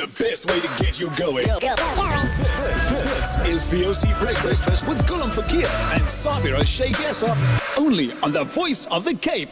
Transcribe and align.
The 0.00 0.24
best 0.24 0.50
way 0.50 0.60
to 0.60 0.68
get 0.82 0.98
you 0.98 1.10
going. 1.10 1.46
This, 1.46 3.36
this 3.36 3.46
is 3.46 3.62
VOC 3.64 4.18
Breakfast 4.18 4.64
with 4.88 4.98
Gulam 5.06 5.30
Fakir 5.30 5.66
and 5.92 6.02
Sabira 6.04 6.64
Sheikh 6.64 6.96
Yasser. 6.96 7.36
Only 7.78 8.14
on 8.22 8.32
the 8.32 8.44
voice 8.44 8.86
of 8.86 9.04
the 9.04 9.12
Cape. 9.12 9.50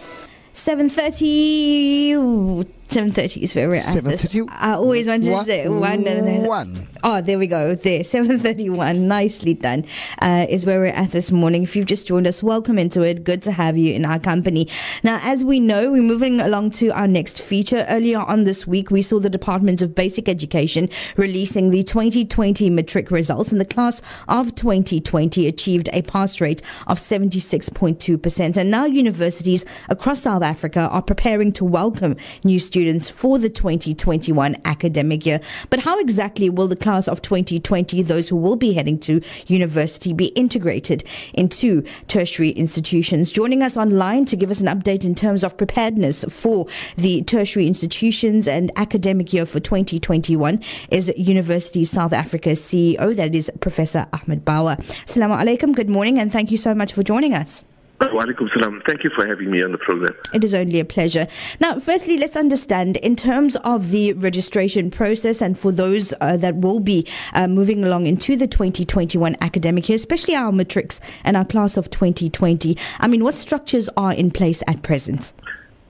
7.30 0.54 2.77
7.30 2.88 3.42
is 3.42 3.54
where 3.54 3.68
we're 3.68 3.74
at 3.76 4.02
this. 4.02 4.26
I 4.48 4.72
always 4.72 5.06
wanted 5.06 5.24
to 5.26 5.44
say 5.44 5.68
one. 5.68 6.04
one. 6.46 6.88
Oh, 7.04 7.20
there 7.20 7.38
we 7.38 7.46
go. 7.46 7.74
There, 7.74 8.00
7.31. 8.00 9.00
Nicely 9.00 9.52
done. 9.52 9.84
Uh, 10.22 10.46
is 10.48 10.64
where 10.64 10.80
we're 10.80 10.86
at 10.86 11.10
this 11.10 11.30
morning. 11.30 11.64
If 11.64 11.76
you've 11.76 11.84
just 11.84 12.06
joined 12.06 12.26
us, 12.26 12.42
welcome 12.42 12.78
into 12.78 13.02
it. 13.02 13.24
Good 13.24 13.42
to 13.42 13.52
have 13.52 13.76
you 13.76 13.92
in 13.92 14.06
our 14.06 14.18
company. 14.18 14.68
Now, 15.02 15.18
as 15.20 15.44
we 15.44 15.60
know, 15.60 15.92
we're 15.92 16.02
moving 16.02 16.40
along 16.40 16.70
to 16.72 16.88
our 16.88 17.06
next 17.06 17.42
feature. 17.42 17.84
Earlier 17.90 18.20
on 18.20 18.44
this 18.44 18.66
week, 18.66 18.90
we 18.90 19.02
saw 19.02 19.20
the 19.20 19.28
Department 19.28 19.82
of 19.82 19.94
Basic 19.94 20.26
Education 20.26 20.88
releasing 21.18 21.68
the 21.70 21.84
2020 21.84 22.70
matric 22.70 23.10
results, 23.10 23.52
and 23.52 23.60
the 23.60 23.66
class 23.66 24.00
of 24.28 24.54
2020 24.54 25.46
achieved 25.46 25.90
a 25.92 26.00
pass 26.00 26.40
rate 26.40 26.62
of 26.86 26.96
76.2%. 26.96 28.56
And 28.56 28.70
now 28.70 28.86
universities 28.86 29.66
across 29.90 30.22
South 30.22 30.42
Africa 30.42 30.88
are 30.90 31.02
preparing 31.02 31.52
to 31.52 31.66
welcome 31.66 32.16
new 32.44 32.58
students 32.58 32.77
for 33.08 33.38
the 33.38 33.50
2021 33.50 34.56
academic 34.64 35.26
year. 35.26 35.40
But 35.70 35.80
how 35.80 35.98
exactly 35.98 36.48
will 36.48 36.68
the 36.68 36.76
class 36.76 37.08
of 37.08 37.22
2020, 37.22 38.02
those 38.02 38.28
who 38.28 38.36
will 38.36 38.56
be 38.56 38.72
heading 38.72 38.98
to 39.00 39.20
university, 39.46 40.12
be 40.12 40.26
integrated 40.26 41.04
into 41.34 41.82
tertiary 42.06 42.50
institutions? 42.50 43.32
Joining 43.32 43.62
us 43.62 43.76
online 43.76 44.24
to 44.26 44.36
give 44.36 44.50
us 44.50 44.60
an 44.60 44.68
update 44.68 45.04
in 45.04 45.14
terms 45.14 45.42
of 45.42 45.56
preparedness 45.56 46.24
for 46.28 46.66
the 46.96 47.22
tertiary 47.22 47.66
institutions 47.66 48.46
and 48.46 48.70
academic 48.76 49.32
year 49.32 49.44
for 49.44 49.60
2021 49.60 50.62
is 50.90 51.12
University 51.16 51.84
South 51.84 52.12
Africa 52.12 52.50
CEO, 52.50 53.14
that 53.16 53.34
is 53.34 53.50
Professor 53.60 54.06
Ahmed 54.12 54.44
Bawa. 54.44 54.76
Assalamu 55.04 55.36
alaikum, 55.36 55.74
good 55.74 55.88
morning, 55.90 56.18
and 56.18 56.32
thank 56.32 56.50
you 56.50 56.56
so 56.56 56.74
much 56.74 56.92
for 56.92 57.02
joining 57.02 57.34
us. 57.34 57.62
Walaikum 58.00 58.48
salam. 58.52 58.80
Thank 58.86 59.04
you 59.04 59.10
for 59.10 59.26
having 59.26 59.50
me 59.50 59.62
on 59.62 59.72
the 59.72 59.78
program. 59.78 60.14
It 60.32 60.44
is 60.44 60.54
only 60.54 60.80
a 60.80 60.84
pleasure. 60.84 61.26
Now, 61.60 61.78
firstly, 61.78 62.16
let's 62.16 62.36
understand 62.36 62.96
in 62.98 63.16
terms 63.16 63.56
of 63.56 63.90
the 63.90 64.12
registration 64.14 64.90
process 64.90 65.42
and 65.42 65.58
for 65.58 65.72
those 65.72 66.14
uh, 66.20 66.36
that 66.36 66.56
will 66.56 66.80
be 66.80 67.06
uh, 67.34 67.48
moving 67.48 67.84
along 67.84 68.06
into 68.06 68.36
the 68.36 68.46
2021 68.46 69.36
academic 69.40 69.88
year, 69.88 69.96
especially 69.96 70.36
our 70.36 70.52
matrics 70.52 71.00
and 71.24 71.36
our 71.36 71.44
class 71.44 71.76
of 71.76 71.90
2020. 71.90 72.76
I 73.00 73.08
mean, 73.08 73.24
what 73.24 73.34
structures 73.34 73.88
are 73.96 74.12
in 74.12 74.30
place 74.30 74.62
at 74.66 74.82
present? 74.82 75.32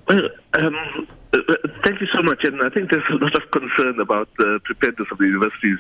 Well, 0.09 0.29
um, 0.55 1.07
uh, 1.33 1.39
uh, 1.49 1.55
thank 1.85 2.01
you 2.01 2.07
so 2.15 2.23
much. 2.23 2.45
And 2.45 2.63
I 2.63 2.71
think 2.71 2.91
there's 2.91 3.05
a 3.11 3.17
lot 3.17 3.35
of 3.35 3.51
concern 3.51 4.01
about 4.01 4.29
the 4.39 4.61
preparedness 4.65 5.09
of 5.11 5.19
the 5.19 5.27
universities 5.27 5.79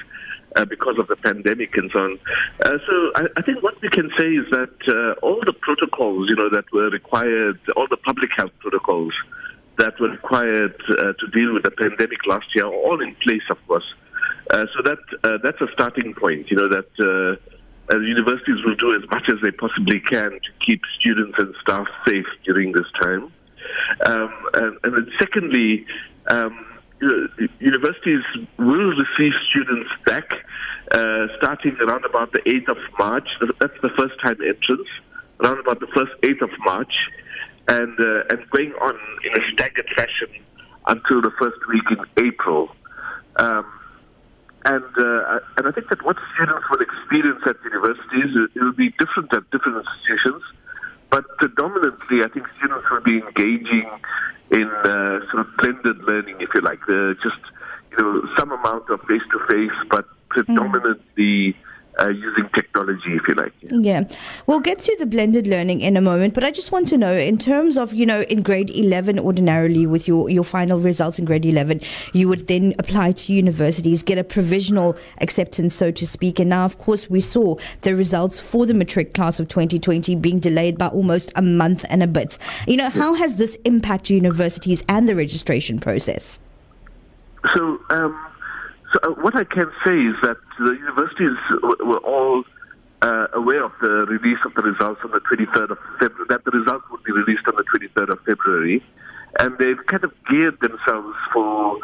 uh, 0.56 0.64
because 0.64 0.98
of 0.98 1.08
the 1.08 1.16
pandemic 1.16 1.76
and 1.76 1.90
so 1.92 1.98
on. 2.00 2.18
Uh, 2.64 2.78
so 2.86 3.12
I, 3.16 3.26
I 3.36 3.42
think 3.42 3.62
what 3.62 3.80
we 3.80 3.88
can 3.88 4.10
say 4.18 4.28
is 4.28 4.46
that 4.50 4.74
uh, 4.88 5.24
all 5.24 5.40
the 5.44 5.52
protocols, 5.52 6.28
you 6.28 6.36
know, 6.36 6.50
that 6.50 6.70
were 6.72 6.90
required, 6.90 7.58
all 7.76 7.86
the 7.88 7.96
public 7.96 8.30
health 8.36 8.52
protocols 8.60 9.12
that 9.78 9.98
were 10.00 10.10
required 10.10 10.76
to 10.88 11.26
deal 11.32 11.54
with 11.54 11.62
the 11.62 11.70
pandemic 11.70 12.26
last 12.26 12.46
year 12.52 12.66
are 12.66 12.74
all 12.74 13.00
in 13.00 13.14
place, 13.22 13.44
of 13.48 13.64
course. 13.68 13.84
So 14.50 14.82
that 14.82 14.98
that's 15.44 15.60
a 15.60 15.68
starting 15.72 16.14
point, 16.14 16.50
you 16.50 16.56
know, 16.56 16.66
that 16.66 17.38
universities 17.92 18.56
will 18.64 18.74
do 18.74 18.92
as 18.96 19.08
much 19.08 19.28
as 19.28 19.36
they 19.40 19.52
possibly 19.52 20.00
can 20.00 20.32
to 20.32 20.66
keep 20.66 20.80
students 20.98 21.38
and 21.38 21.54
staff 21.62 21.86
safe 22.04 22.26
during 22.44 22.72
this 22.72 22.86
time. 23.00 23.32
Um, 24.06 24.32
and, 24.54 24.78
and 24.84 24.94
then 24.94 25.12
secondly, 25.18 25.86
um, 26.30 26.64
universities 27.60 28.22
will 28.58 28.92
receive 28.94 29.32
students 29.50 29.90
back 30.04 30.32
uh, 30.92 31.26
starting 31.36 31.76
around 31.80 32.04
about 32.04 32.32
the 32.32 32.40
8th 32.40 32.68
of 32.70 32.78
March. 32.98 33.28
That's 33.60 33.80
the 33.82 33.90
first 33.96 34.20
time 34.20 34.38
entrance, 34.42 34.88
around 35.40 35.60
about 35.60 35.80
the 35.80 35.86
first 35.94 36.12
8th 36.22 36.42
of 36.42 36.50
March, 36.64 36.94
and, 37.68 37.98
uh, 38.00 38.24
and 38.30 38.50
going 38.50 38.72
on 38.80 38.98
in 39.24 39.40
a 39.40 39.52
staggered 39.52 39.88
fashion 39.94 40.28
until 40.86 41.20
the 41.20 41.30
first 41.38 41.58
week 41.68 41.84
in 41.90 42.26
April. 42.26 42.68
Um, 43.36 43.66
and 44.64 44.84
uh, 44.98 45.38
and 45.56 45.68
I 45.68 45.70
think 45.70 45.88
that 45.88 46.04
what 46.04 46.16
students 46.34 46.64
will 46.68 46.80
experience 46.80 47.40
at 47.46 47.56
universities 47.62 48.34
it 48.54 48.60
will 48.60 48.72
be 48.72 48.90
different 48.98 49.32
at 49.32 49.48
different 49.50 49.86
institutions, 49.86 50.42
but 51.10 51.24
predominantly 51.38 52.22
I 52.24 52.28
think 52.28 52.46
students 52.58 52.84
will 52.90 53.00
be 53.00 53.18
engaging 53.18 53.88
in 54.50 54.68
uh, 54.68 55.20
sort 55.30 55.46
of 55.46 55.56
blended 55.58 55.98
learning, 56.04 56.36
if 56.40 56.50
you 56.54 56.60
like, 56.60 56.82
uh, 56.88 57.14
just 57.22 57.40
you 57.92 57.98
know 57.98 58.28
some 58.38 58.52
amount 58.52 58.88
of 58.90 59.00
face 59.02 59.22
to 59.32 59.38
face, 59.48 59.76
but 59.90 60.06
predominantly 60.30 61.56
uh, 61.98 62.08
using 62.08 62.48
technology, 62.54 63.14
if 63.14 63.26
you 63.28 63.34
like. 63.34 63.52
Yeah. 63.62 64.04
We'll 64.46 64.60
get 64.60 64.80
to 64.80 64.96
the 64.98 65.06
blended 65.06 65.46
learning 65.46 65.80
in 65.80 65.96
a 65.96 66.00
moment, 66.00 66.34
but 66.34 66.44
I 66.44 66.50
just 66.50 66.72
want 66.72 66.88
to 66.88 66.96
know 66.96 67.14
in 67.14 67.38
terms 67.38 67.76
of, 67.76 67.92
you 67.94 68.06
know, 68.06 68.22
in 68.22 68.42
grade 68.42 68.70
11 68.70 69.18
ordinarily 69.18 69.86
with 69.86 70.06
your, 70.06 70.30
your 70.30 70.44
final 70.44 70.80
results 70.80 71.18
in 71.18 71.24
grade 71.24 71.44
11, 71.44 71.80
you 72.12 72.28
would 72.28 72.46
then 72.46 72.74
apply 72.78 73.12
to 73.12 73.32
universities, 73.32 74.02
get 74.02 74.18
a 74.18 74.24
provisional 74.24 74.96
acceptance, 75.20 75.74
so 75.74 75.90
to 75.90 76.06
speak. 76.06 76.38
And 76.38 76.50
now, 76.50 76.64
of 76.64 76.78
course, 76.78 77.10
we 77.10 77.20
saw 77.20 77.56
the 77.82 77.94
results 77.94 78.38
for 78.38 78.66
the 78.66 78.74
matric 78.74 79.14
class 79.14 79.40
of 79.40 79.48
2020 79.48 80.14
being 80.16 80.38
delayed 80.38 80.78
by 80.78 80.88
almost 80.88 81.32
a 81.36 81.42
month 81.42 81.84
and 81.88 82.02
a 82.02 82.06
bit. 82.06 82.38
You 82.66 82.76
know, 82.76 82.90
how 82.90 83.14
has 83.14 83.36
this 83.36 83.56
impacted 83.64 84.10
universities 84.16 84.82
and 84.88 85.08
the 85.08 85.14
registration 85.14 85.80
process? 85.80 86.40
So, 87.54 87.78
um, 87.90 88.18
so 88.92 88.98
uh, 89.02 89.08
what 89.20 89.36
I 89.36 89.44
can 89.44 89.70
say 89.84 89.96
is 89.96 90.16
that 90.22 90.36
the 90.58 90.72
universities 90.72 91.36
w- 91.50 91.84
were 91.84 91.98
all 91.98 92.44
uh, 93.02 93.26
aware 93.34 93.64
of 93.64 93.72
the 93.80 94.06
release 94.08 94.38
of 94.44 94.54
the 94.54 94.62
results 94.62 95.00
on 95.04 95.10
the 95.10 95.20
23rd 95.20 95.70
of 95.70 95.78
February, 96.00 96.26
that 96.28 96.44
the 96.44 96.50
results 96.50 96.84
would 96.90 97.02
be 97.04 97.12
released 97.12 97.46
on 97.46 97.54
the 97.56 97.64
23rd 97.64 98.10
of 98.10 98.18
February, 98.24 98.82
and 99.38 99.56
they've 99.58 99.84
kind 99.86 100.04
of 100.04 100.12
geared 100.28 100.58
themselves 100.60 101.14
for, 101.32 101.78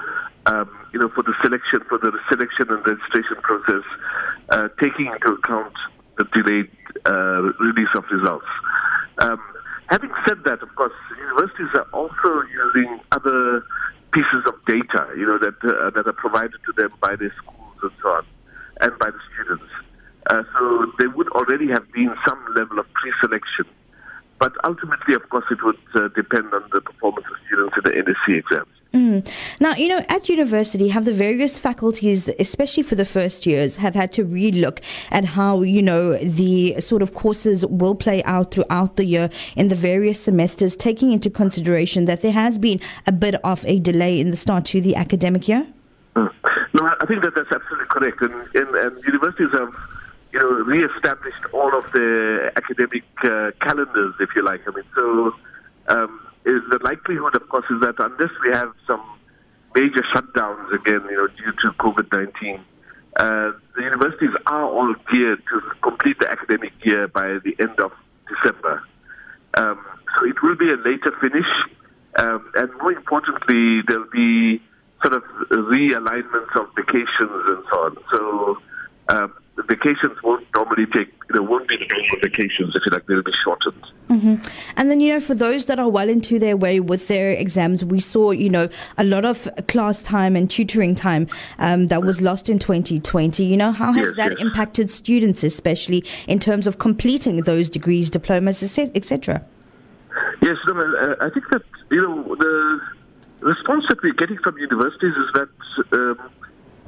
um, 0.47 0.71
you 0.93 0.99
know, 0.99 1.09
for 1.15 1.23
the 1.23 1.35
selection, 1.43 1.81
for 1.89 1.99
the 1.99 2.13
selection 2.31 2.67
and 2.71 2.87
registration 2.87 3.37
process, 3.43 3.85
uh, 4.51 4.69
taking 4.81 5.07
into 5.07 5.37
account 5.39 5.75
the 6.17 6.25
delayed 6.33 6.71
uh, 7.07 7.43
release 7.61 7.93
of 7.95 8.05
results. 8.11 8.47
Um, 9.19 9.41
having 9.89 10.11
said 10.27 10.39
that, 10.45 10.63
of 10.63 10.75
course, 10.75 10.95
universities 11.19 11.71
are 11.75 11.87
also 11.93 12.43
using 12.49 13.01
other 13.13 13.63
pieces 14.15 14.47
of 14.47 14.55
data, 14.65 15.09
you 15.19 15.27
know, 15.27 15.39
that 15.39 15.59
uh, 15.67 15.91
that 15.91 16.07
are 16.07 16.15
provided 16.15 16.57
to 16.65 16.73
them 16.73 16.91
by 17.01 17.17
their 17.17 17.35
schools 17.43 17.77
and 17.83 17.91
so 18.01 18.09
on, 18.09 18.25
and 18.81 18.99
by 18.99 19.11
the 19.11 19.19
students. 19.35 19.71
Uh, 20.31 20.43
so 20.57 20.93
there 20.99 21.11
would 21.11 21.29
already 21.31 21.69
have 21.69 21.91
been 21.93 22.15
some 22.27 22.41
level 22.57 22.79
of 22.79 22.87
pre-selection, 22.95 23.67
but 24.39 24.53
ultimately, 24.65 25.15
of 25.15 25.29
course, 25.29 25.45
it 25.51 25.59
would 25.63 25.77
uh, 25.95 26.09
depend 26.15 26.55
on 26.55 26.63
the 26.73 26.81
performance 26.81 27.27
of 27.27 27.37
students 27.47 27.75
in 27.77 27.83
the 27.85 27.91
NSC 27.91 28.39
exams. 28.39 28.73
Mm. 28.95 29.29
Now, 29.59 29.75
you 29.75 29.89
know, 29.89 30.05
at 30.09 30.29
university, 30.29 30.87
have 30.87 31.05
the 31.05 31.13
various 31.13 31.59
faculties, 31.59 32.31
especially 32.39 32.85
for 32.85 32.95
the 32.95 33.05
first 33.05 33.45
years, 33.45 33.75
have 33.77 33.97
had 33.97 34.13
to 34.13 34.25
relook 34.25 34.81
at 35.11 35.25
how, 35.25 35.63
you 35.63 35.83
know, 35.83 36.17
the 36.19 36.81
sort 36.81 37.03
of 37.03 37.13
courses 37.13 37.67
will 37.67 37.97
play 37.97 38.23
out 38.23 38.53
throughout 38.53 38.95
the 38.95 39.05
year 39.05 39.31
in 39.57 39.67
the 39.67 39.75
various 39.75 40.21
semesters, 40.21 40.77
taking 40.77 41.11
into 41.11 41.29
consideration 41.29 42.05
that 42.05 42.21
there 42.21 42.33
has 42.33 42.57
been 42.57 42.81
a 43.09 43.13
bit 43.13 43.35
of 43.43 43.67
a 43.67 43.81
delay 43.81 44.21
in 44.21 44.31
the 44.31 44.37
start 44.37 44.65
to 44.67 44.81
the 44.81 44.95
academic 44.95 45.49
year? 45.49 45.67
Mm. 46.15 46.31
No, 46.75 46.87
I- 46.87 47.07
think 47.07 47.23
that 47.25 47.35
that's 47.35 47.51
absolutely 47.51 47.87
correct, 47.87 48.23
and, 48.23 48.33
and, 48.55 48.77
and 48.77 49.05
universities 49.05 49.51
have, 49.53 49.75
you 50.33 50.39
know, 50.39 50.51
re-established 50.51 51.45
all 51.53 51.77
of 51.77 51.85
the 51.93 52.53
academic 52.57 53.03
uh, 53.25 53.51
calendars, 53.61 54.15
if 54.21 54.31
you 54.37 54.43
like. 54.43 54.61
I 54.69 54.71
mean, 54.71 54.85
so 54.95 55.35
of 57.35 57.49
course, 57.49 57.65
is 57.71 57.81
that 57.81 57.97
unless 57.99 58.31
we 58.45 58.51
have 58.53 58.73
some 58.87 59.03
major 59.75 60.05
shutdowns 60.15 60.73
again, 60.73 61.01
you 61.11 61.17
know, 61.17 61.27
due 61.29 61.53
to 61.63 61.73
COVID-19, 61.79 62.61
uh, 63.17 63.53
the 63.77 63.83
universities 63.83 64.31
are 64.47 64.65
all 64.65 64.95
geared 65.11 65.43
to 65.51 65.61
complete 65.83 66.19
the 66.19 66.31
academic 66.31 66.73
year 66.85 67.09
by 67.09 67.39
the 67.45 67.55
end 67.61 67.79
of 67.79 67.93
December. 68.29 68.83
Um, 69.57 69.85
so 70.19 70.27
it 70.27 70.43
will 70.43 70.57
be 70.57 70.71
a 70.71 70.77
later 70.77 71.13
finish, 71.21 71.47
um, 72.19 72.51
and 72.55 72.71
more 72.81 72.93
importantly, 72.93 73.83
there'll 73.87 74.11
be 74.11 74.61
sort 75.03 75.15
of 75.15 75.23
realignments 75.51 76.57
of 76.57 76.69
vacations 76.75 77.43
and 77.47 77.65
so 77.71 77.79
on. 77.79 77.97
So 78.11 78.59
um, 79.09 79.35
vacations 79.69 80.23
won't 80.23 80.47
normally 80.55 80.87
take, 80.87 81.09
you 81.29 81.37
know, 81.37 81.43
won't 81.43 81.67
be 81.69 81.77
the 81.77 81.87
normal 81.87 82.17
vacations, 82.23 82.75
if 82.75 82.83
you 82.87 82.93
like, 82.93 83.07
they'll 83.07 83.23
be 83.23 83.33
shortened. 83.45 83.85
hmm 84.09 84.35
And 84.77 84.91
then, 84.91 85.01
you 85.01 85.13
know, 85.13 85.21
for 85.21 85.35
those 85.35 85.67
that 85.67 85.79
are 85.79 85.89
well 85.89 86.09
into 86.09 86.39
their 86.39 86.57
way 86.57 86.81
with 86.81 87.09
their 87.09 87.31
exams, 87.33 87.85
we 87.85 88.01
saw, 88.01 88.31
you 88.31 88.51
know, 88.51 88.69
a 88.99 89.05
lot 89.05 89.25
of 89.25 89.49
class 89.69 90.03
time 90.03 90.37
and 90.37 90.51
tutoring 90.51 90.95
time 90.95 91.27
um, 91.59 91.89
that 91.89 92.03
was 92.03 92.21
lost 92.21 92.49
in 92.49 92.59
2020. 92.59 93.45
You 93.45 93.57
know, 93.57 93.73
how 93.73 93.93
has 93.93 94.11
Yes, 94.11 94.17
that 94.17 94.33
yes. 94.33 94.41
impacted 94.41 94.91
students, 94.91 95.43
especially 95.43 96.05
in 96.29 96.39
terms 96.39 96.67
of 96.67 96.79
completing 96.79 97.39
those 97.43 97.71
degrees, 97.71 98.11
diplomas, 98.11 98.63
etc.? 98.79 99.45
Yes, 100.43 100.57
no, 100.67 101.17
I 101.21 101.31
think 101.31 101.49
that 101.51 101.63
you 101.91 102.03
know 102.03 102.35
the 102.37 102.81
response 103.41 103.85
that 103.89 104.03
we're 104.03 104.13
getting 104.15 104.39
from 104.39 104.57
universities 104.59 105.15
is 105.17 105.31
that 105.35 105.49
um, 105.93 106.19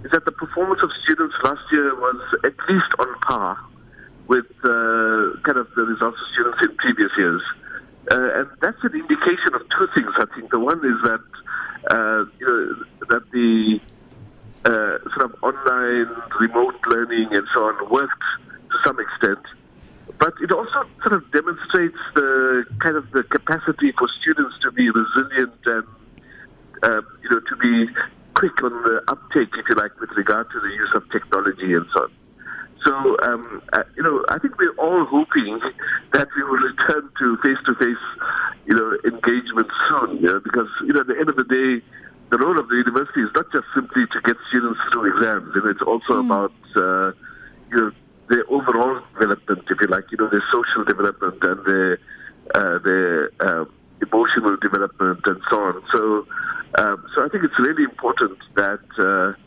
is 0.04 0.10
that 0.12 0.24
the 0.24 0.32
performance 0.32 0.80
of 0.82 0.90
students 1.04 1.34
last 1.42 1.62
year 1.72 1.94
was 1.94 2.20
at 2.44 2.54
least 2.68 2.92
on 2.98 3.08
par 3.20 3.58
with 4.28 4.46
uh, 4.64 5.38
kind 5.42 5.58
of 5.58 5.68
the 5.76 5.82
results 5.82 6.18
of 6.18 6.26
students 6.34 6.58
in 6.62 6.76
previous 6.76 7.10
years. 7.16 7.42
Uh, 8.10 8.40
and 8.40 8.48
that's 8.60 8.78
an 8.82 8.94
indication 8.94 9.54
of 9.54 9.62
two 9.76 9.86
things, 9.94 10.10
I 10.16 10.26
think. 10.34 10.50
The 10.50 10.60
one 10.60 10.78
is 10.78 10.98
that, 11.02 11.26
uh, 11.90 12.24
you 12.38 12.46
know, 12.46 13.06
that 13.08 13.22
the 13.32 13.80
uh, 14.64 14.98
sort 15.14 15.30
of 15.30 15.34
online 15.42 16.10
remote 16.40 16.74
learning 16.86 17.28
and 17.32 17.46
so 17.54 17.64
on 17.64 17.90
worked 17.90 18.26
to 18.70 18.76
some 18.84 18.98
extent. 19.00 19.44
But 20.18 20.34
it 20.40 20.52
also 20.52 20.88
sort 21.02 21.14
of 21.14 21.30
demonstrates 21.32 21.98
the 22.14 22.64
kind 22.80 22.96
of 22.96 23.10
the 23.10 23.22
capacity 23.24 23.92
for 23.98 24.08
students 24.20 24.54
to 24.62 24.70
be 24.70 24.88
resilient 24.90 25.54
and, 25.66 25.86
uh, 26.82 27.02
you 27.22 27.30
know, 27.30 27.40
to 27.40 27.56
be 27.56 27.92
quick 28.36 28.62
on 28.62 28.72
the 28.84 29.00
uptake, 29.08 29.48
if 29.56 29.64
you 29.68 29.74
like, 29.74 29.98
with 29.98 30.10
regard 30.16 30.46
to 30.52 30.60
the 30.60 30.68
use 30.68 30.92
of 30.94 31.02
technology 31.10 31.72
and 31.72 31.86
so 31.92 32.04
on. 32.04 32.12
So, 32.84 32.92
um, 33.24 33.62
uh, 33.72 33.82
you 33.96 34.02
know, 34.02 34.24
I 34.28 34.38
think 34.38 34.58
we're 34.58 34.76
all 34.78 35.04
hoping 35.06 35.58
that 36.12 36.28
we 36.36 36.42
will 36.44 36.62
return 36.70 37.10
to 37.18 37.36
face-to-face, 37.42 38.04
you 38.66 38.74
know, 38.76 38.94
engagement 39.04 39.66
soon, 39.88 40.18
you 40.22 40.28
know, 40.28 40.38
because, 40.38 40.68
you 40.86 40.92
know, 40.92 41.00
at 41.00 41.08
the 41.08 41.18
end 41.18 41.28
of 41.28 41.34
the 41.34 41.48
day, 41.48 41.82
the 42.30 42.38
role 42.38 42.58
of 42.58 42.68
the 42.68 42.76
university 42.76 43.22
is 43.22 43.30
not 43.34 43.50
just 43.50 43.66
simply 43.74 44.04
to 44.12 44.20
get 44.22 44.36
students 44.50 44.78
through 44.92 45.16
exams, 45.16 45.50
and 45.56 45.66
it's 45.66 45.82
also 45.82 46.22
mm. 46.22 46.26
about, 46.26 46.54
uh, 46.76 47.10
you 47.70 47.76
know, 47.80 47.90
their 48.28 48.44
overall 48.50 49.00
development, 49.14 49.64
if 49.70 49.80
you 49.80 49.86
like, 49.88 50.04
you 50.12 50.18
know, 50.18 50.28
their 50.30 50.44
social 50.52 50.84
development 50.84 51.42
and 51.42 51.58
their, 51.64 51.98
uh, 52.54 52.78
their 52.84 53.30
uh, 53.40 53.64
emotional 54.02 54.56
development 54.62 55.20
and 55.26 55.40
so 55.50 55.56
on. 55.58 55.82
So, 55.92 56.26
um, 56.74 57.06
so 57.14 57.24
I 57.24 57.28
think 57.28 57.44
it's 57.44 57.58
really 57.58 57.84
important 57.84 58.38
that, 58.54 58.80
uh, 58.98 59.38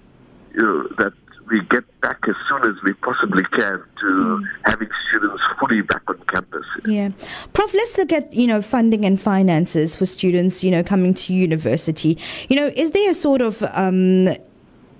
you 0.53 0.63
know, 0.63 0.87
that 0.97 1.13
we 1.49 1.61
get 1.69 1.83
back 2.01 2.19
as 2.27 2.35
soon 2.47 2.63
as 2.63 2.81
we 2.83 2.93
possibly 2.93 3.43
can 3.51 3.83
to 3.99 4.05
mm. 4.05 4.43
having 4.65 4.89
students 5.09 5.41
fully 5.59 5.81
back 5.81 6.03
on 6.07 6.17
campus. 6.27 6.65
Yeah. 6.85 7.09
Prof, 7.53 7.73
let's 7.73 7.97
look 7.97 8.11
at, 8.13 8.33
you 8.33 8.47
know, 8.47 8.61
funding 8.61 9.03
and 9.05 9.19
finances 9.19 9.95
for 9.95 10.05
students, 10.05 10.63
you 10.63 10.71
know, 10.71 10.83
coming 10.83 11.13
to 11.15 11.33
university. 11.33 12.17
You 12.49 12.55
know, 12.55 12.67
is 12.75 12.91
there 12.91 13.09
a 13.09 13.13
sort 13.13 13.41
of, 13.41 13.63
um, 13.73 14.27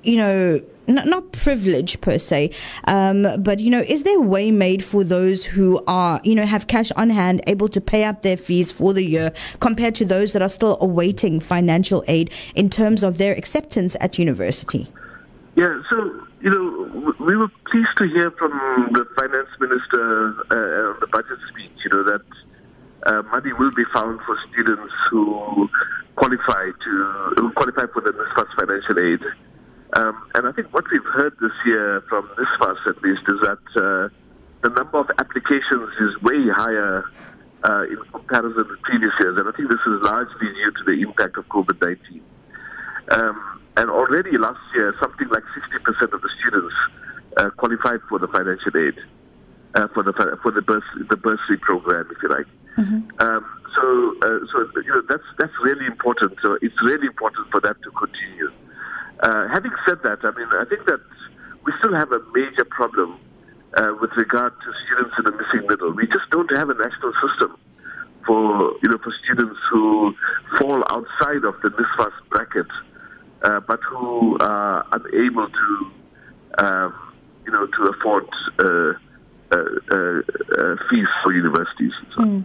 you 0.04 0.18
know, 0.18 0.62
not, 0.90 1.08
not 1.08 1.32
privilege 1.32 2.02
per 2.02 2.18
se, 2.18 2.52
um, 2.86 3.28
but 3.42 3.60
you 3.60 3.70
know, 3.70 3.80
is 3.80 4.04
there 4.04 4.18
a 4.18 4.22
way 4.22 4.52
made 4.52 4.84
for 4.84 5.04
those 5.04 5.46
who 5.46 5.82
are, 5.88 6.20
you 6.24 6.36
know, 6.36 6.46
have 6.46 6.68
cash 6.68 6.92
on 6.94 7.10
hand, 7.10 7.42
able 7.48 7.70
to 7.70 7.80
pay 7.80 8.04
up 8.04 8.22
their 8.22 8.38
fees 8.38 8.72
for 8.72 8.94
the 8.94 9.04
year, 9.04 9.32
compared 9.60 9.96
to 9.96 10.06
those 10.06 10.34
that 10.34 10.42
are 10.42 10.50
still 10.50 10.78
awaiting 10.82 11.40
financial 11.40 12.04
aid 12.08 12.32
in 12.56 12.70
terms 12.70 13.04
of 13.04 13.18
their 13.18 13.34
acceptance 13.34 13.96
at 14.02 14.18
university? 14.18 14.88
Yeah, 15.56 15.82
so 15.90 16.26
you 16.42 16.50
know, 16.50 17.14
we 17.20 17.36
were 17.36 17.50
pleased 17.70 17.96
to 17.98 18.08
hear 18.08 18.32
from 18.32 18.52
the 18.94 19.06
finance 19.16 19.50
minister 19.60 20.34
uh, 20.52 20.94
on 20.94 20.98
the 21.02 21.08
budget 21.08 21.38
speech, 21.50 21.72
you 21.84 21.90
know, 21.92 22.04
that 22.04 22.22
uh, 23.06 23.22
money 23.24 23.52
will 23.54 23.72
be 23.76 23.84
found 23.94 24.20
for 24.26 24.38
students 24.52 24.94
who 25.10 25.70
qualify 26.16 26.66
to 26.84 27.34
who 27.38 27.52
qualify 27.52 27.86
for 27.94 28.02
the 28.02 28.12
NSFAS 28.12 28.48
financial 28.58 29.00
aid. 29.00 29.20
Um, 29.94 30.30
and 30.36 30.48
I 30.48 30.52
think 30.52 30.72
what 30.74 30.86
we've 30.92 31.04
heard 31.14 31.34
this 31.42 31.52
year 31.66 32.04
from 32.08 32.30
this 32.38 32.48
NSFAS 32.60 32.90
at 32.90 33.02
least 33.02 33.22
is 33.28 33.40
that 33.42 33.64
uh, 33.76 34.10
the 34.62 34.70
number 34.70 35.00
of 35.00 35.10
applications 35.18 35.90
is 36.00 36.22
way 36.22 36.48
higher 36.54 37.06
uh, 37.64 37.84
in 37.90 37.98
comparison 38.12 38.68
to 38.68 38.76
previous 38.84 39.14
years. 39.20 39.38
And 39.38 39.50
I 39.50 39.52
think 39.52 39.70
this 39.70 39.82
is 39.88 40.02
largely 40.04 40.48
due 40.54 40.72
to 40.72 40.84
the 40.86 41.02
impact 41.02 41.38
of 41.38 41.48
COVID-19. 41.48 42.22
Um, 43.12 43.62
and 43.78 43.90
already 43.90 44.38
last 44.38 44.60
year, 44.76 44.94
something 45.00 45.28
like 45.30 45.44
60% 45.58 46.14
of 46.14 46.22
the 46.22 46.30
students 46.40 46.76
uh, 47.38 47.50
qualified 47.58 48.02
for 48.10 48.20
the 48.20 48.28
financial 48.28 48.76
aid, 48.78 48.96
uh, 49.76 49.88
for 49.94 50.04
the 50.04 50.14
for 50.44 50.52
the 50.52 50.62
bursary, 50.62 51.06
the 51.10 51.16
bursary 51.16 51.58
program, 51.58 52.08
if 52.12 52.18
you 52.22 52.30
like. 52.30 52.46
Mm-hmm. 52.78 53.22
Um, 53.22 53.46
so, 53.76 54.16
uh, 54.24 54.40
so 54.52 54.82
you 54.82 54.92
know 54.92 55.02
that's 55.08 55.24
that's 55.38 55.54
really 55.64 55.86
important. 55.86 56.38
So 56.42 56.58
it's 56.62 56.76
really 56.84 57.08
important 57.08 57.50
for 57.52 57.62
that 57.62 57.82
to 57.84 57.92
continue. 57.92 58.52
Uh, 59.20 59.48
having 59.50 59.72
said 59.88 60.00
that, 60.04 60.20
I 60.24 60.32
mean 60.38 60.48
I 60.52 60.66
think 60.66 60.86
that 60.86 61.02
we 61.66 61.74
still 61.80 61.94
have 61.94 62.12
a 62.12 62.20
major 62.34 62.66
problem 62.66 63.20
uh, 63.76 63.94
with 64.00 64.12
regard 64.18 64.54
to 64.54 64.68
students 64.86 65.16
in 65.18 65.26
the 65.26 65.32
missing 65.32 65.68
middle. 65.68 65.92
We 65.92 66.08
just 66.08 66.30
don't 66.32 66.50
have 66.56 66.70
a 66.70 66.76
national 66.76 67.14
system 67.28 67.58
for 68.26 68.74
you 68.82 68.90
know 68.90 68.98
for 68.98 69.14
students 69.24 69.60
who 69.72 70.14
fall 70.58 70.84
outside 70.90 71.44
of 71.44 71.56
the 71.62 71.70
NSFAS 71.70 72.14
bracket 72.30 72.68
uh, 73.44 73.60
but 73.62 73.80
who 73.84 74.38
are 74.40 74.86
unable 74.92 75.48
to, 75.48 75.92
um, 76.64 76.94
you 77.46 77.52
know, 77.52 77.66
to 77.68 77.94
afford 77.94 78.26
uh, 79.52 79.56
uh, 79.92 79.96
uh, 79.96 80.76
fees 80.90 81.08
for 81.24 81.34
universities. 81.34 81.92
And, 82.00 82.14
so. 82.14 82.22
mm. 82.22 82.44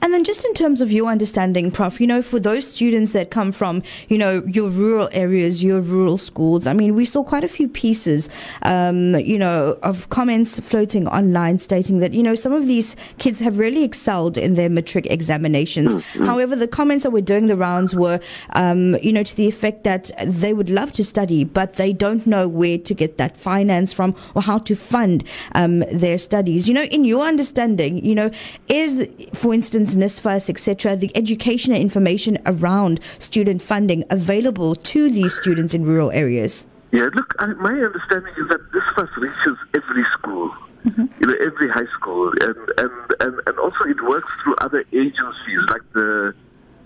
and 0.00 0.14
then, 0.14 0.24
just 0.24 0.44
in 0.44 0.54
terms 0.54 0.80
of 0.80 0.90
your 0.90 1.08
understanding, 1.10 1.70
Prof, 1.70 2.00
you 2.00 2.06
know, 2.06 2.22
for 2.22 2.40
those 2.40 2.66
students 2.66 3.12
that 3.12 3.30
come 3.30 3.52
from, 3.52 3.82
you 4.08 4.16
know, 4.16 4.42
your 4.46 4.70
rural 4.70 5.10
areas, 5.12 5.62
your 5.62 5.82
rural 5.82 6.16
schools, 6.16 6.66
I 6.66 6.72
mean, 6.72 6.94
we 6.94 7.04
saw 7.04 7.22
quite 7.22 7.44
a 7.44 7.48
few 7.48 7.68
pieces, 7.68 8.30
um, 8.62 9.16
you 9.16 9.38
know, 9.38 9.76
of 9.82 10.08
comments 10.08 10.58
floating 10.60 11.06
online 11.08 11.58
stating 11.58 11.98
that, 11.98 12.14
you 12.14 12.22
know, 12.22 12.34
some 12.34 12.52
of 12.52 12.66
these 12.66 12.96
kids 13.18 13.38
have 13.40 13.58
really 13.58 13.84
excelled 13.84 14.38
in 14.38 14.54
their 14.54 14.70
matric 14.70 15.06
examinations. 15.06 15.94
Mm-hmm. 15.94 16.24
However, 16.24 16.56
the 16.56 16.68
comments 16.68 17.04
that 17.04 17.10
were 17.10 17.20
doing 17.20 17.48
the 17.48 17.56
rounds 17.56 17.94
were, 17.94 18.18
um, 18.54 18.96
you 19.02 19.12
know, 19.12 19.22
to 19.22 19.36
the 19.36 19.46
effect 19.46 19.84
that 19.84 20.10
they 20.24 20.54
would 20.54 20.70
love 20.70 20.92
to 20.94 21.04
study, 21.04 21.44
but 21.44 21.74
they 21.74 21.92
don't 21.92 22.26
know 22.26 22.48
where 22.48 22.78
to 22.78 22.94
get 22.94 23.18
that 23.18 23.36
finance 23.36 23.92
from 23.92 24.14
or 24.34 24.40
how 24.40 24.56
to 24.58 24.74
fund 24.74 25.22
um, 25.54 25.80
their 25.92 26.16
studies 26.16 26.45
studies. 26.46 26.68
You 26.68 26.74
know, 26.74 26.84
in 26.84 27.04
your 27.04 27.26
understanding, 27.26 28.04
you 28.04 28.14
know, 28.14 28.30
is, 28.68 29.08
for 29.34 29.52
instance, 29.52 29.96
NSFAS, 29.96 30.48
etc., 30.48 30.96
the 30.96 31.10
education 31.16 31.72
and 31.72 31.82
information 31.82 32.38
around 32.46 33.00
student 33.18 33.62
funding 33.62 34.04
available 34.10 34.74
to 34.74 35.10
these 35.10 35.34
students 35.34 35.74
in 35.74 35.84
rural 35.84 36.10
areas? 36.12 36.66
Yeah, 36.92 37.08
look, 37.14 37.34
I, 37.38 37.46
my 37.46 37.72
understanding 37.72 38.32
is 38.38 38.48
that 38.48 38.60
NSFAS 38.72 39.16
reaches 39.16 39.58
every 39.74 40.04
school. 40.18 40.54
Mm-hmm. 40.84 41.06
You 41.20 41.26
know, 41.26 41.34
every 41.44 41.68
high 41.68 41.90
school, 41.98 42.30
and, 42.40 42.56
and, 42.78 42.92
and, 43.18 43.34
and 43.46 43.58
also 43.58 43.82
it 43.86 44.00
works 44.04 44.30
through 44.42 44.54
other 44.60 44.84
agencies 44.92 45.60
like 45.68 45.82
the 45.94 46.32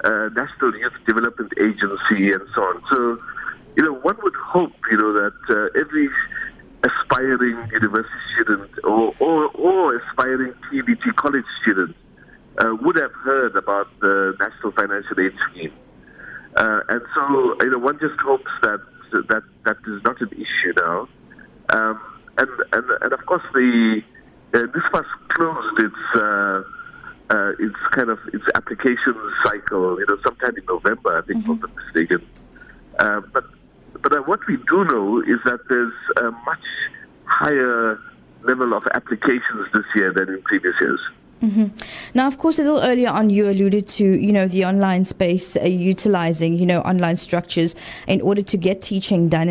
uh, 0.04 0.30
National 0.32 0.74
Youth 0.74 0.96
Development 1.06 1.52
Agency 1.60 2.32
and 2.32 2.40
so 2.54 2.62
on. 2.62 2.82
So, 2.88 2.96
you 3.76 3.82
know, 3.84 3.92
one 4.00 4.16
would 4.22 4.34
hope, 4.36 4.72
you 4.90 4.96
know, 4.96 5.12
that 5.12 5.36
uh, 5.50 5.78
every 5.78 6.08
aspiring 6.82 7.68
university 7.72 8.14
student 8.34 8.70
or, 8.84 9.14
or, 9.20 9.48
or 9.48 9.96
aspiring 9.96 10.52
TVET 10.72 11.14
college 11.16 11.44
student 11.62 11.94
uh, 12.58 12.74
would 12.82 12.96
have 12.96 13.12
heard 13.24 13.56
about 13.56 13.88
the 14.00 14.34
National 14.40 14.72
Financial 14.72 15.20
Aid 15.20 15.32
Scheme. 15.50 15.72
Uh, 16.56 16.80
and 16.88 17.02
so, 17.14 17.56
you 17.60 17.70
know, 17.70 17.78
one 17.78 17.98
just 18.00 18.18
hopes 18.20 18.50
that 18.62 18.80
that 19.12 19.42
that 19.64 19.76
is 19.86 20.02
not 20.04 20.20
an 20.20 20.30
issue 20.32 20.72
now. 20.76 21.08
Um, 21.70 22.00
and, 22.38 22.48
and 22.72 22.84
and 23.02 23.12
of 23.12 23.26
course, 23.26 23.42
the 23.52 24.02
uh, 24.54 24.58
NSFAS 24.58 25.04
closed 25.28 25.78
its 25.78 25.94
uh, 26.14 26.62
uh, 27.30 27.50
its 27.58 27.76
kind 27.92 28.10
of 28.10 28.18
its 28.32 28.44
application 28.54 29.14
cycle, 29.44 29.98
you 30.00 30.06
know, 30.08 30.18
sometime 30.24 30.54
in 30.56 30.64
November, 30.66 31.18
I 31.18 31.26
think, 31.26 31.44
mm-hmm. 31.44 31.52
if 31.52 31.64
I'm 31.64 31.70
not 31.70 31.84
mistaken. 31.84 32.26
Uh, 32.98 33.20
but 33.32 33.44
but 34.02 34.12
uh, 34.12 34.22
what 34.22 34.40
we 34.46 34.56
do 34.56 34.84
know 34.84 35.20
is 35.20 35.38
that 35.44 35.60
there's 35.68 35.92
a 36.18 36.30
much 36.30 36.64
higher 37.24 37.98
level 38.42 38.74
of 38.74 38.82
applications 38.94 39.66
this 39.72 39.84
year 39.94 40.12
than 40.12 40.28
in 40.28 40.42
previous 40.42 40.74
years. 40.80 41.00
Mm-hmm. 41.42 41.68
Now, 42.12 42.26
of 42.26 42.38
course, 42.38 42.58
a 42.58 42.62
little 42.62 42.80
earlier 42.80 43.08
on, 43.08 43.30
you 43.30 43.48
alluded 43.48 43.88
to, 43.88 44.04
you 44.04 44.32
know, 44.32 44.46
the 44.46 44.64
online 44.64 45.06
space 45.06 45.56
uh, 45.56 45.62
utilizing, 45.62 46.58
you 46.58 46.66
know, 46.66 46.80
online 46.82 47.16
structures 47.16 47.74
in 48.06 48.20
order 48.20 48.42
to 48.42 48.56
get 48.58 48.82
teaching 48.82 49.28
done 49.28 49.48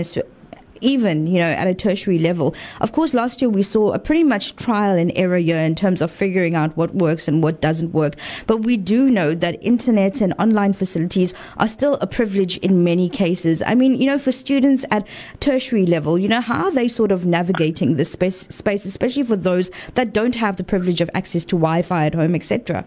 even, 0.81 1.27
you 1.27 1.39
know, 1.39 1.50
at 1.50 1.67
a 1.67 1.74
tertiary 1.74 2.19
level. 2.19 2.55
Of 2.81 2.91
course, 2.91 3.13
last 3.13 3.41
year 3.41 3.50
we 3.50 3.63
saw 3.63 3.91
a 3.91 4.00
pretty 4.00 4.24
much 4.24 4.55
trial 4.55 4.98
and 4.98 5.12
error 5.15 5.38
year 5.38 5.59
in 5.59 5.75
terms 5.75 6.01
of 6.01 6.12
figuring 6.12 6.55
out 6.55 6.75
what 6.77 6.95
works 6.95 7.27
and 7.27 7.41
what 7.43 7.62
doesn't 7.62 7.91
work. 7.93 8.15
But 8.48 8.59
we 8.59 8.77
do 8.77 9.09
know 9.09 9.36
that 9.36 9.62
internet 9.63 10.21
and 10.21 10.33
online 10.39 10.74
facilities 10.74 11.33
are 11.57 11.67
still 11.67 11.95
a 11.95 12.07
privilege 12.07 12.57
in 12.57 12.83
many 12.83 13.09
cases. 13.09 13.62
I 13.65 13.75
mean, 13.75 13.95
you 13.95 14.05
know, 14.07 14.17
for 14.17 14.31
students 14.31 14.86
at 14.91 15.07
tertiary 15.39 15.86
level, 15.86 16.17
you 16.17 16.27
know, 16.27 16.41
how 16.41 16.65
are 16.65 16.71
they 16.71 16.88
sort 16.88 17.12
of 17.12 17.25
navigating 17.25 17.95
this 17.95 18.12
space, 18.12 18.48
space 18.48 18.86
especially 18.86 19.24
for 19.24 19.36
those 19.36 19.71
that 19.95 20.13
don't 20.13 20.36
have 20.36 20.57
the 20.57 20.63
privilege 20.63 21.01
of 21.01 21.09
access 21.13 21.45
to 21.45 21.55
Wi-Fi 21.55 22.05
at 22.05 22.15
home, 22.15 22.36
etc.? 22.36 22.86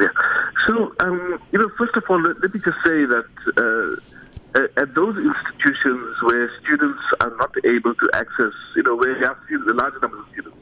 Yeah. 0.00 0.08
So, 0.66 0.94
um, 1.00 1.40
you 1.50 1.58
know, 1.58 1.68
first 1.76 1.96
of 1.96 2.04
all, 2.08 2.20
let, 2.20 2.40
let 2.40 2.54
me 2.54 2.60
just 2.60 2.78
say 2.84 3.04
that 3.04 3.26
uh, 3.56 4.00
at 4.54 4.94
those 4.94 5.16
institutions 5.16 6.16
where 6.22 6.50
students 6.62 7.00
are 7.20 7.32
not 7.36 7.52
able 7.64 7.94
to 7.94 8.10
access, 8.14 8.52
you 8.76 8.82
know, 8.82 8.96
where 8.96 9.16
you 9.16 9.24
have 9.24 9.38
a 9.50 9.72
large 9.72 9.94
number 10.02 10.18
of 10.18 10.26
students 10.32 10.56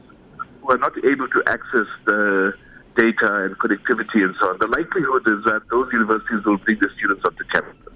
who 0.61 0.71
are 0.71 0.77
not 0.77 0.93
able 1.03 1.27
to 1.27 1.43
access 1.47 1.87
the 2.05 2.53
data 2.95 3.45
and 3.45 3.57
connectivity 3.59 4.23
and 4.23 4.35
so 4.39 4.49
on, 4.49 4.57
the 4.59 4.67
likelihood 4.67 5.23
is 5.27 5.43
that 5.45 5.61
those 5.69 5.91
universities 5.91 6.43
will 6.45 6.57
bring 6.57 6.77
the 6.79 6.89
students 6.97 7.23
onto 7.25 7.43
campus. 7.51 7.93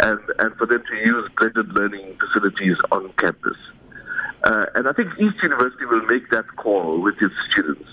and, 0.00 0.20
and 0.38 0.54
for 0.56 0.66
them 0.66 0.82
to 0.88 0.96
use 0.96 1.30
blended 1.38 1.68
learning 1.72 2.16
facilities 2.18 2.76
on 2.90 3.12
campus. 3.18 3.56
Uh, 4.44 4.66
and 4.74 4.88
I 4.88 4.92
think 4.92 5.10
each 5.18 5.42
university 5.42 5.84
will 5.84 6.04
make 6.06 6.30
that 6.30 6.44
call 6.56 7.00
with 7.00 7.14
its 7.20 7.34
students. 7.50 7.88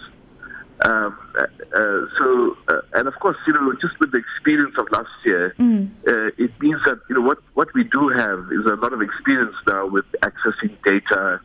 Um, 0.85 1.17
uh, 1.37 1.43
uh, 1.75 2.05
so, 2.17 2.57
uh, 2.69 2.81
and 2.93 3.07
of 3.07 3.13
course, 3.15 3.35
you 3.45 3.53
know, 3.53 3.73
just 3.81 3.99
with 3.99 4.11
the 4.11 4.17
experience 4.17 4.75
of 4.77 4.89
last 4.91 5.11
year, 5.25 5.53
mm. 5.59 5.89
it 6.05 6.51
means 6.61 6.79
that 6.85 6.99
you 7.09 7.15
know 7.15 7.21
what 7.21 7.39
what 7.53 7.67
we 7.73 7.83
do 7.83 8.09
have 8.09 8.47
is 8.51 8.65
a 8.65 8.75
lot 8.75 8.93
of 8.93 9.01
experience 9.01 9.55
now 9.67 9.87
with 9.87 10.05
accessing 10.23 10.75
data. 10.85 11.41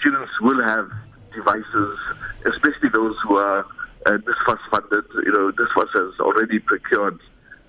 students 0.00 0.32
will 0.40 0.60
have 0.62 0.90
devices, 1.32 1.98
especially 2.44 2.88
those 2.92 3.14
who 3.22 3.36
are 3.36 3.64
uh, 4.06 4.10
NSFAS 4.10 4.58
funded. 4.70 5.04
You 5.24 5.32
know, 5.32 5.52
NSFAS 5.52 5.92
has 5.94 6.20
already 6.20 6.58
procured 6.58 7.20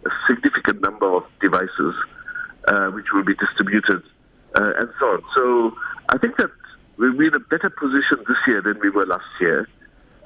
a 0.06 0.10
significant 0.28 0.82
number 0.82 1.16
of 1.16 1.24
devices 1.42 1.94
uh, 2.68 2.88
which 2.90 3.08
will 3.14 3.24
be 3.24 3.36
distributed 3.36 4.02
uh, 4.56 4.72
and 4.78 4.90
so 5.00 5.06
on. 5.06 5.22
So 5.36 5.74
I 6.10 6.18
think 6.18 6.38
that 6.38 6.52
we're 6.98 7.28
in 7.28 7.36
a 7.36 7.40
better 7.40 7.70
position 7.70 8.24
this 8.28 8.38
year 8.48 8.62
than 8.62 8.80
we 8.82 8.90
were 8.90 9.06
last 9.06 9.26
year. 9.40 9.68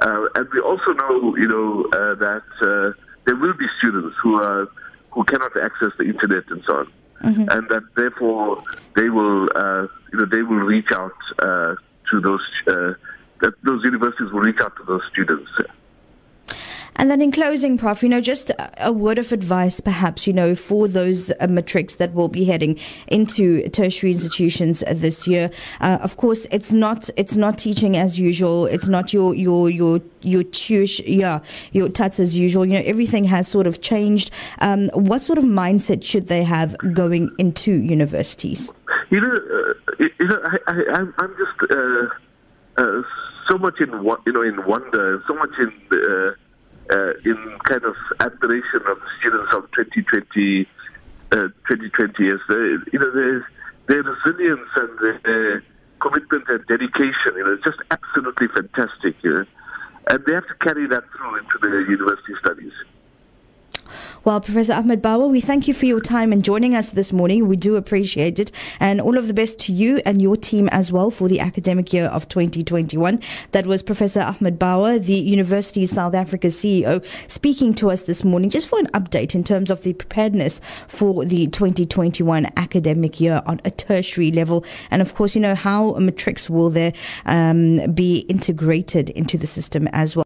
Uh, 0.06 0.28
and 0.36 0.48
we 0.54 0.60
also 0.60 0.92
know, 0.94 1.36
you 1.36 1.48
know, 1.48 1.84
uh, 1.92 2.14
that 2.14 2.44
uh, 2.62 2.94
there 3.26 3.36
will 3.36 3.54
be 3.54 3.66
students 3.80 4.16
who 4.22 4.36
are 4.40 4.68
who 5.10 5.24
cannot 5.24 5.52
access 5.58 5.90
the 5.98 6.04
internet 6.04 6.44
and 6.52 6.62
so 6.68 6.76
on, 6.76 6.92
mm-hmm. 7.24 7.50
and 7.50 7.68
that 7.70 7.82
therefore 7.96 8.62
they 8.96 9.10
will, 9.10 9.48
uh, 9.56 9.88
you 10.12 10.20
know, 10.20 10.26
they 10.26 10.44
will 10.44 10.64
reach 10.74 10.92
out 10.94 11.18
uh, 11.40 11.74
to 12.12 12.20
those 12.22 12.46
uh, 12.68 12.94
that 13.42 13.54
those 13.64 13.84
universities 13.84 14.32
will 14.32 14.42
reach 14.42 14.60
out 14.60 14.76
to 14.76 14.84
those 14.84 15.02
students. 15.12 15.50
And 16.98 17.12
then 17.12 17.22
in 17.22 17.32
closing, 17.32 17.78
Prof, 17.78 18.04
you 18.04 18.10
know, 18.10 18.22
just 18.22 18.52
a 18.78 18.92
word 18.94 19.18
of 19.18 19.32
advice, 19.32 19.80
perhaps, 19.80 20.26
you 20.26 20.34
know, 20.34 20.56
for 20.56 20.88
those 20.88 21.32
uh, 21.40 21.48
matrics 21.48 21.96
that 21.96 22.14
will 22.14 22.30
be 22.30 22.46
heading 22.46 22.80
into 23.08 23.68
tertiary 23.70 24.12
institutions 24.14 24.84
this 24.92 25.28
year. 25.28 25.50
Uh, 25.82 25.98
of 26.02 26.18
course, 26.18 26.48
it's 26.52 26.72
not 26.72 27.10
it's 27.18 27.36
not 27.36 27.58
teaching 27.58 27.98
as 27.98 28.18
usual. 28.18 28.66
It's 28.66 28.88
not 28.88 29.14
your 29.14 29.36
your 29.36 29.70
your 29.70 30.02
your 30.22 30.44
tuition, 30.44 31.06
yeah, 31.08 31.40
your 31.72 31.90
tats 31.90 32.20
as 32.20 32.38
usual. 32.38 32.66
You 32.66 32.76
know, 32.76 32.86
everything 32.86 33.26
has 33.26 33.48
sort 33.48 33.68
of 33.68 33.82
changed. 33.82 34.32
Um, 34.60 34.90
what 34.94 35.22
sort 35.22 35.38
of 35.38 35.44
mindset 35.44 36.04
should 36.04 36.28
they 36.28 36.44
have 36.44 36.76
going 36.94 37.30
into 37.38 37.74
universities? 37.74 38.72
You 39.10 39.22
know, 39.22 39.36
uh, 39.36 40.06
you 40.20 40.28
know, 40.28 40.40
I, 40.68 40.72
I, 40.72 41.06
I'm 41.18 41.36
just 41.38 41.72
uh, 41.72 42.82
uh, 42.82 43.02
so 43.48 43.58
much 43.58 43.80
in 43.80 43.92
you 44.26 44.34
know 44.34 44.42
in 44.42 44.66
wonder, 44.66 45.22
so 45.28 45.34
much 45.36 45.52
in 45.60 46.36
uh, 46.92 47.14
in 47.24 47.38
kind 47.66 47.84
of 47.84 47.96
admiration 48.20 48.82
of 48.88 49.00
the 49.00 49.10
students 49.20 49.54
of 49.54 49.64
2020, 49.72 50.68
uh, 51.32 51.50
2020 51.68 52.24
years. 52.24 52.42
They, 52.48 52.56
you 52.94 53.00
know, 53.00 53.12
their, 53.12 53.48
their 53.88 54.04
resilience 54.04 54.70
and 54.76 55.00
their 55.00 55.64
commitment 56.02 56.46
and 56.50 56.66
dedication, 56.68 57.34
you 57.36 57.44
know, 57.44 57.54
it's 57.54 57.64
just 57.64 57.80
absolutely 57.92 58.48
fantastic. 58.50 59.16
You 59.24 59.32
know? 59.32 59.46
And 60.10 60.24
they 60.26 60.34
have 60.34 60.48
to 60.48 60.56
carry 60.62 60.88
that 60.88 61.04
through 61.16 61.38
into 61.38 61.58
their 61.62 61.82
university 61.82 62.34
studies. 62.40 62.74
Well, 64.24 64.42
Professor 64.42 64.74
Ahmed 64.74 65.02
Bawa, 65.02 65.30
we 65.30 65.42
thank 65.42 65.68
you 65.68 65.74
for 65.74 65.86
your 65.86 66.00
time 66.00 66.32
and 66.34 66.44
joining 66.44 66.74
us 66.74 66.92
this 66.92 67.14
morning. 67.14 67.48
We 67.48 67.58
do 67.58 67.76
appreciate 67.76 68.40
it. 68.40 68.52
And 68.80 69.00
all 69.00 69.18
of 69.18 69.28
the 69.28 69.34
best 69.34 69.60
to 69.60 69.74
you 69.74 70.02
and 70.06 70.22
your 70.22 70.36
team 70.36 70.68
as 70.70 70.92
well 70.92 71.12
for 71.12 71.28
the 71.28 71.40
academic 71.40 71.94
year 71.94 72.06
of 72.06 72.28
2021. 72.30 73.22
That 73.52 73.66
was 73.68 73.84
Professor 73.84 74.22
Ahmed 74.22 74.58
Bawa, 74.58 75.00
the 75.00 75.14
University 75.14 75.84
of 75.84 75.90
South 75.90 76.16
Africa 76.16 76.48
CEO, 76.48 77.06
speaking 77.28 77.74
to 77.76 77.92
us 77.92 78.04
this 78.04 78.24
morning 78.24 78.50
just 78.50 78.68
for 78.68 78.80
an 78.80 78.88
update 78.88 79.36
in 79.36 79.44
terms 79.44 79.70
of 79.70 79.84
the 79.84 79.94
preparedness 79.94 80.60
for 80.88 81.26
the 81.26 81.48
2021 81.48 82.48
academic 82.58 83.20
year 83.20 83.44
on 83.46 83.62
a 83.66 83.72
tertiary 83.72 84.32
level. 84.32 84.66
And 84.90 85.02
of 85.02 85.14
course, 85.14 85.36
you 85.36 85.42
know, 85.42 85.56
how 85.56 85.94
matrics 85.96 86.50
will 86.50 86.70
there 86.70 86.94
um, 87.26 87.92
be 87.94 88.20
integrated 88.30 89.12
into 89.12 89.38
the 89.38 89.48
system 89.48 89.88
as 89.94 90.16
well. 90.16 90.24